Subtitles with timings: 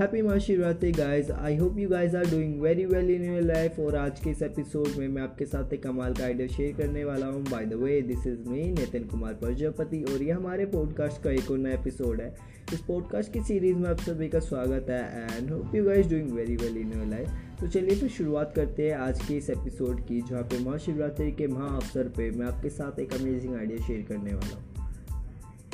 [0.00, 3.94] Happy Mahashivratri guys I hope you guys are doing very well in your life और
[3.96, 7.26] आज के इस episode में मैं आपके साथ एक कमाल का आइडिया शेयर करने वाला
[7.26, 11.30] हूँ। By the way this is me Nitin Kumar Prajapati और ये हमारे पॉडकास्ट का
[11.30, 12.28] एक और नया एपिसोड है।
[12.72, 16.30] इस पॉडकास्ट की सीरीज़ में आप सभी का स्वागत है and hope you guys doing
[16.32, 20.06] very well in your life तो चलिए फिर शुरुआत करते हैं आज के इस एपिसोड
[20.06, 24.04] की, जहाँ पे महाशिवरात्रि के महा अवसर पे मैं आपके साथ एक अमेजिंग आइडिया शेयर
[24.08, 24.64] करने वाला हूँ।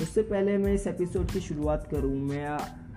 [0.03, 2.47] उससे पहले मैं इस एपिसोड की शुरुआत करूँ, मैं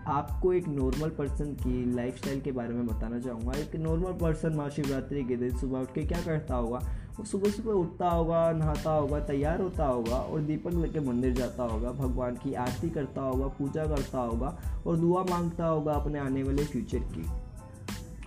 [0.08, 5.24] आपको एक नॉर्मल पर्सन की लाइफस्टाइल के बारे में बताना चाहूँगा। एक नॉर्मल पर्सन महाशिवरात्रि
[5.24, 6.78] के दिन सुबह उठ के क्या करता होगा?
[7.20, 11.64] वो सुबह सुबह उठता होगा, नहाता होगा, तैयार होता होगा और दीपक लेके मंदिर जाता
[11.64, 16.44] होगा। भगवान की आरती करता होगा, पूजा करता होगा और दुआ माँगता होगा अपने आने
[16.44, 17.26] वाले फ्यूचर की।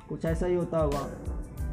[0.09, 1.01] कुछ ऐसा ही होता होगा।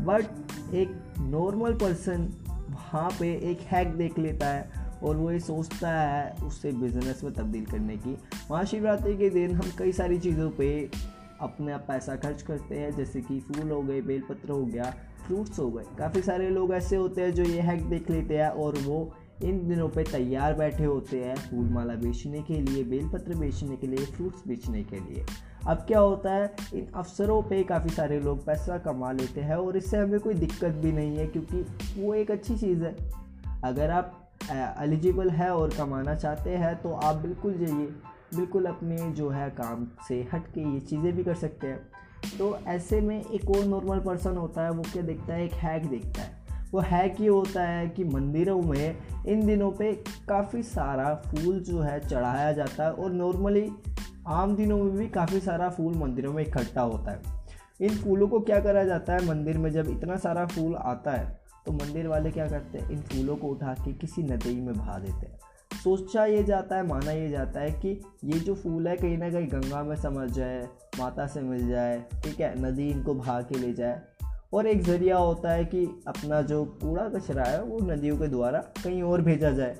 [0.05, 0.25] बट
[0.73, 2.33] एक नॉर्मल पर्सन
[2.69, 7.34] वहाँ पे एक हैक देख लेता है। और वो ये सोचता है उससे बिज़नेस में
[7.34, 8.18] तब्दील करने की।
[8.51, 10.90] महाशिवरात्रि के दिन हम कई सारी चीज़ों पे
[11.41, 14.93] अपना पैसा खर्च करते हैं, जैसे कि फूल हो गए, बेलपत्र हो गया
[15.27, 18.49] फ्रूट्स हो गए। काफ़ी सारे लोग ऐसे होते हैं जो ये हैक देख लेते हैं
[18.49, 23.35] और वो इन दिनों पे तैयार बैठे होते हैं फूल माला बेचने के लिए, बेलपत्र
[23.35, 25.26] बेचने के लिए फ्रूट्स बेचने के लिए।
[25.68, 29.77] अब क्या होता है, इन अवसरों पे काफ़ी सारे लोग पैसा कमा लेते हैं और
[29.77, 31.65] इससे हमें कोई दिक्कत भी नहीं है, क्योंकि
[32.02, 32.96] वो एक अच्छी चीज़ है।
[33.63, 37.85] अगर आप एलिजिबल है और कमाना चाहते हैं तो आप बिल्कुल जाइए,
[38.35, 41.79] बिल्कुल अपने जो है काम से हट के ये चीज़ें भी कर सकते हैं।
[42.37, 45.46] तो ऐसे में एक और नॉर्मल पर्सन होता है, वो क्या देखता है?
[45.46, 49.93] एक हैक देखता है। वो हैक ये होता है कि मंदिरों में इन दिनों पे
[50.29, 53.70] काफ़ी सारा फूल जो है चढ़ाया जाता है और नॉर्मली
[54.27, 57.34] आम दिनों में भी काफ़ी सारा फूल मंदिरों में इकट्ठा होता है।
[57.82, 59.27] इन फूलों को क्या करा जाता है?
[59.27, 62.90] मंदिर में जब इतना सारा फूल आता है तो मंदिर वाले क्या करते हैं?
[62.90, 65.40] इन फूलों को उठा के किसी नदी में बहा देते हैं।
[65.84, 67.90] सोचा ये जाता है, माना ये जाता है कि
[68.24, 70.68] ये जो फूल है कहीं ना कहीं गंगा में समझ जाए,
[71.00, 74.02] माता से मिल जाए, ठीक है, नदी इनको बहा के ले जाए।
[74.54, 78.59] और एक ज़रिया होता है कि अपना जो कूड़ा कचरा है वो नदियों के द्वारा
[78.84, 79.75] कहीं और भेजा जाए।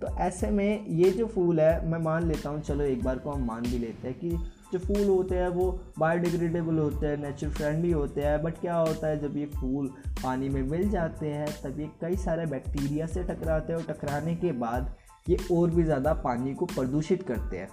[0.00, 3.30] तो ऐसे में ये जो फूल है, मैं मान लेता हूँ, चलो एक बार को
[3.30, 4.30] हम मान भी लेते हैं कि
[4.72, 9.06] जो फूल होते हैं, वो बायोडिग्रेडेबल होते हैं नेचर फ्रेंडली होते हैं बट क्या होता
[9.06, 9.88] है, जब ये फूल
[10.22, 14.34] पानी में मिल जाते हैं, तब ये कई सारे बैक्टीरिया से टकराते हैं और टकराने
[14.36, 14.94] के बाद
[15.28, 17.68] ये और भी ज़्यादा पानी को प्रदूषित करते हैं।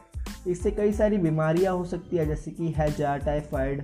[0.48, 3.84] इससे कई सारी बीमारियाँ हो सकती है, जैसे कि हैजा टाइफाइड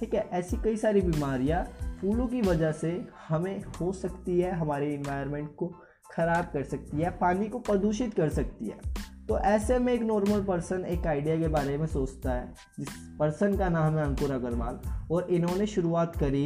[0.00, 0.28] ठीक है?
[0.32, 1.64] ऐसी कई सारी बीमारियाँ
[2.00, 2.90] फूलों की वजह से
[3.28, 5.66] हमें हो सकती है, हमारे इन्वायरमेंट को
[6.10, 10.42] ख़राब कर सकती है, पानी को प्रदूषित कर सकती है। तो ऐसे में एक नॉर्मल
[10.44, 14.78] पर्सन एक आइडिया के बारे में सोचता है, जिस पर्सन का नाम है अंकुर अग्रवाल,
[15.10, 16.44] और इन्होंने शुरुआत करी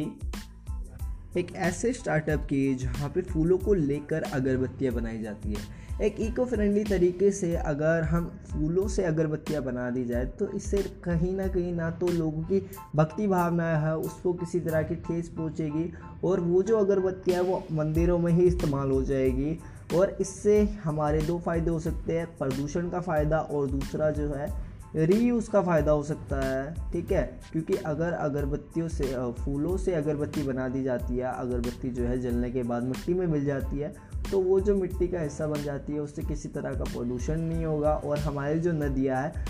[1.37, 6.45] एक ऐसे स्टार्टअप की जहाँ पे फूलों को लेकर अगरबत्तियाँ बनाई जाती है। एक इको
[6.45, 11.47] फ्रेंडली तरीके से अगर हम फूलों से अगरबत्तियाँ बना दी जाए तो इससे कहीं ना
[11.47, 12.59] कहीं ना तो लोगों की
[12.95, 15.91] भक्ति भावना है, उसको किसी तरह की ठेस पहुँचेगी,
[16.23, 19.57] और वो जो अगरबत्तियाँ वो मंदिरों में ही इस्तेमाल हो जाएगी।
[19.95, 24.47] और इससे हमारे दो फ़ायदे हो सकते हैं, प्रदूषण का फ़ायदा और दूसरा जो है
[24.95, 27.23] रीयूज़ का फ़ायदा हो सकता है, ठीक है?
[27.51, 29.13] क्योंकि अगर अगरबत्तियों से
[29.43, 33.25] फूलों से अगरबत्ती बना दी जाती है, अगरबत्ती जो है जलने के बाद मिट्टी में
[33.27, 33.93] मिल जाती है
[34.31, 37.65] तो वो जो मिट्टी का हिस्सा बन जाती है, उससे किसी तरह का प्रदूषण नहीं
[37.65, 39.45] होगा और हमारी जो नदियाँ हैं,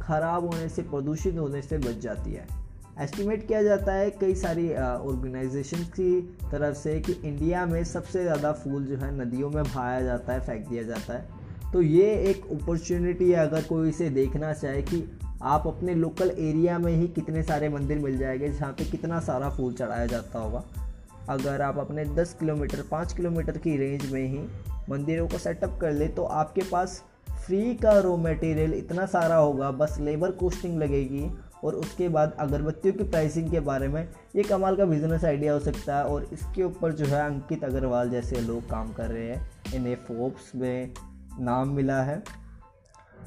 [0.00, 2.63] ख़राब होने से, प्रदूषित होने से बच जाती है।
[3.00, 6.20] एस्टिमेट किया जाता है कई सारी ऑर्गेनाइजेशन की
[6.52, 10.40] तरफ़ से कि इंडिया में सबसे ज़्यादा फूल जो है नदियों में बहाया जाता है,
[10.40, 15.02] फेंक दिया जाता है। तो ये एक अपॉर्चुनिटी है, अगर कोई इसे देखना चाहे कि
[15.42, 19.50] आप अपने लोकल एरिया में ही कितने सारे मंदिर मिल जाएँगे जहाँ पे कितना सारा
[19.50, 20.64] फूल चढ़ाया जाता होगा।
[21.28, 24.46] अगर आप अपने 10 किलोमीटर 5 किलोमीटर की रेंज में ही
[24.90, 27.02] मंदिरों को सेटअप कर ले तो आपके पास
[27.46, 31.30] फ्री का रॉ मटेरियल इतना सारा होगा, बस लेबर कॉस्टिंग लगेगी
[31.64, 35.60] और उसके बाद अगरबत्तियों की प्राइसिंग के बारे में ये कमाल का बिज़नेस आइडिया हो
[35.60, 39.50] सकता है और इसके ऊपर जो है अंकित अग्रवाल जैसे लोग काम कर रहे हैं।
[39.74, 40.90] इन्हें फोर्ब्स में
[41.40, 42.22] नाम मिला है।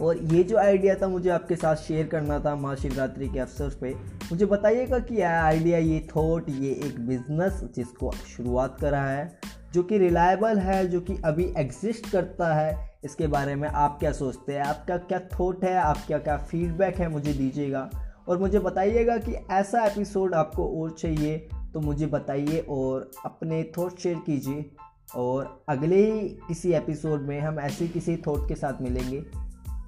[0.02, 3.96] और ये जो आइडिया था मुझे आपके साथ शेयर करना था महाशिवरात्रि के अवसर पे।
[4.32, 9.40] मुझे बताइएगा कि यह आइडिया ये थॉट ये एक बिज़नेस जिसको शुरुआत करा है,
[9.74, 14.12] जो कि रिलायबल है, जो कि अभी एग्जिस्ट करता है, इसके बारे में आप क्या
[14.12, 14.62] सोचते हैं?
[14.62, 15.76] आपका क्या थॉट है?
[15.76, 17.10] आपका क्या फीडबैक है?
[17.10, 17.90] मुझे दीजिएगा।
[18.28, 24.00] और मुझे बताइएगा कि ऐसा एपिसोड आपको और चाहिए तो मुझे बताइए और अपने थॉट
[24.00, 24.72] शेयर कीजिए।
[25.16, 29.22] और अगले ही किसी एपिसोड में हम ऐसे किसी थॉट के साथ मिलेंगे।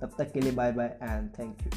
[0.02, 1.70] तब तक के लिए bye bye and thank you